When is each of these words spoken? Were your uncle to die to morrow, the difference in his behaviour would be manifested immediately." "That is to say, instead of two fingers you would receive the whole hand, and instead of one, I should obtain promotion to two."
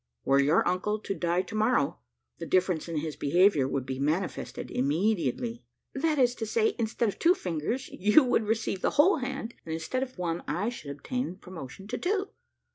Were 0.25 0.39
your 0.39 0.67
uncle 0.67 0.97
to 0.97 1.13
die 1.13 1.43
to 1.43 1.53
morrow, 1.53 1.99
the 2.39 2.47
difference 2.47 2.89
in 2.89 2.97
his 2.97 3.15
behaviour 3.15 3.67
would 3.67 3.85
be 3.85 3.99
manifested 3.99 4.71
immediately." 4.71 5.63
"That 5.93 6.17
is 6.17 6.33
to 6.41 6.45
say, 6.47 6.73
instead 6.79 7.07
of 7.07 7.19
two 7.19 7.35
fingers 7.35 7.87
you 7.89 8.23
would 8.23 8.47
receive 8.47 8.81
the 8.81 8.89
whole 8.97 9.17
hand, 9.17 9.53
and 9.63 9.75
instead 9.75 10.01
of 10.01 10.17
one, 10.17 10.43
I 10.47 10.69
should 10.69 10.89
obtain 10.89 11.35
promotion 11.35 11.87
to 11.89 11.99
two." 11.99 12.29